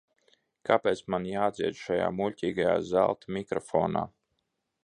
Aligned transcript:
Kāpēc 0.69 1.03
man 1.15 1.27
jādzied 1.31 1.77
šajā 1.81 2.09
muļķīgajā 2.21 2.75
zelta 2.95 3.37
mikrofonā? 3.39 4.07